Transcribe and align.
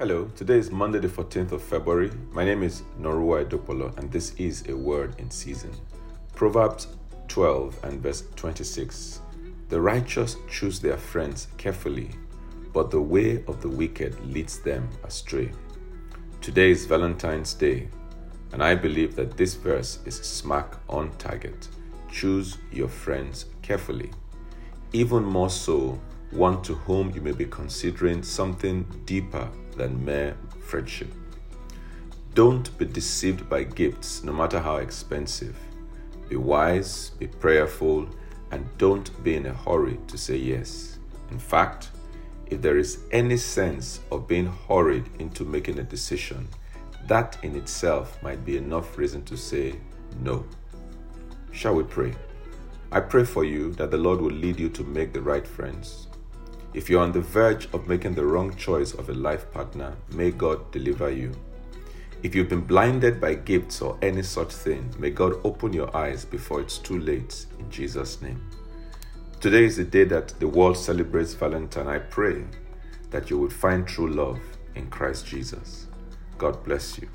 Hello, 0.00 0.30
today 0.34 0.56
is 0.56 0.70
Monday, 0.70 0.98
the 0.98 1.08
14th 1.08 1.52
of 1.52 1.62
February. 1.62 2.10
My 2.32 2.42
name 2.42 2.62
is 2.62 2.84
Norua 2.98 3.44
Edopolo, 3.44 3.94
and 3.98 4.10
this 4.10 4.32
is 4.36 4.66
a 4.66 4.74
word 4.74 5.14
in 5.18 5.30
season. 5.30 5.72
Proverbs 6.34 6.86
12 7.28 7.84
and 7.84 8.00
verse 8.00 8.24
26 8.34 9.20
The 9.68 9.78
righteous 9.78 10.36
choose 10.48 10.80
their 10.80 10.96
friends 10.96 11.48
carefully, 11.58 12.08
but 12.72 12.90
the 12.90 13.02
way 13.02 13.44
of 13.44 13.60
the 13.60 13.68
wicked 13.68 14.18
leads 14.24 14.60
them 14.60 14.88
astray. 15.04 15.52
Today 16.40 16.70
is 16.70 16.86
Valentine's 16.86 17.52
Day, 17.52 17.88
and 18.54 18.64
I 18.64 18.76
believe 18.76 19.14
that 19.16 19.36
this 19.36 19.54
verse 19.54 19.98
is 20.06 20.16
smack 20.16 20.76
on 20.88 21.10
target. 21.18 21.68
Choose 22.10 22.56
your 22.72 22.88
friends 22.88 23.44
carefully. 23.60 24.10
Even 24.94 25.22
more 25.22 25.50
so, 25.50 26.00
one 26.30 26.62
to 26.62 26.72
whom 26.72 27.10
you 27.14 27.20
may 27.20 27.32
be 27.32 27.44
considering 27.44 28.22
something 28.22 28.86
deeper 29.04 29.46
than 29.80 30.04
mere 30.04 30.36
friendship. 30.60 31.08
Don't 32.34 32.76
be 32.76 32.84
deceived 32.84 33.48
by 33.48 33.62
gifts, 33.64 34.22
no 34.22 34.30
matter 34.30 34.60
how 34.60 34.76
expensive. 34.76 35.56
Be 36.28 36.36
wise, 36.36 37.12
be 37.18 37.26
prayerful, 37.26 38.06
and 38.50 38.68
don't 38.76 39.08
be 39.24 39.36
in 39.36 39.46
a 39.46 39.54
hurry 39.54 39.98
to 40.08 40.18
say 40.18 40.36
yes. 40.36 40.98
In 41.30 41.38
fact, 41.38 41.88
if 42.46 42.60
there 42.60 42.76
is 42.76 42.98
any 43.10 43.38
sense 43.38 44.00
of 44.12 44.28
being 44.28 44.52
hurried 44.68 45.08
into 45.18 45.44
making 45.44 45.78
a 45.78 45.82
decision, 45.82 46.46
that 47.06 47.38
in 47.42 47.56
itself 47.56 48.22
might 48.22 48.44
be 48.44 48.58
enough 48.58 48.98
reason 48.98 49.22
to 49.24 49.36
say 49.36 49.76
no. 50.20 50.44
Shall 51.52 51.74
we 51.74 51.84
pray? 51.84 52.12
I 52.92 53.00
pray 53.00 53.24
for 53.24 53.44
you 53.44 53.72
that 53.72 53.90
the 53.90 53.96
Lord 53.96 54.20
will 54.20 54.30
lead 54.44 54.60
you 54.60 54.68
to 54.68 54.84
make 54.84 55.14
the 55.14 55.22
right 55.22 55.46
friends. 55.46 56.08
If 56.72 56.88
you're 56.88 57.02
on 57.02 57.10
the 57.10 57.20
verge 57.20 57.68
of 57.72 57.88
making 57.88 58.14
the 58.14 58.24
wrong 58.24 58.54
choice 58.54 58.94
of 58.94 59.08
a 59.08 59.14
life 59.14 59.50
partner, 59.50 59.96
may 60.12 60.30
God 60.30 60.70
deliver 60.70 61.10
you. 61.10 61.32
If 62.22 62.34
you've 62.34 62.48
been 62.48 62.60
blinded 62.60 63.20
by 63.20 63.34
gifts 63.34 63.82
or 63.82 63.98
any 64.02 64.22
such 64.22 64.52
thing, 64.52 64.94
may 64.98 65.10
God 65.10 65.34
open 65.42 65.72
your 65.72 65.94
eyes 65.96 66.24
before 66.24 66.60
it's 66.60 66.78
too 66.78 67.00
late 67.00 67.46
in 67.58 67.68
Jesus' 67.70 68.22
name. 68.22 68.40
Today 69.40 69.64
is 69.64 69.78
the 69.78 69.84
day 69.84 70.04
that 70.04 70.38
the 70.38 70.46
world 70.46 70.76
celebrates 70.76 71.34
Valentine. 71.34 71.88
I 71.88 71.98
pray 71.98 72.44
that 73.10 73.30
you 73.30 73.38
would 73.38 73.52
find 73.52 73.84
true 73.84 74.12
love 74.12 74.38
in 74.76 74.90
Christ 74.90 75.26
Jesus. 75.26 75.86
God 76.38 76.62
bless 76.62 76.98
you. 76.98 77.08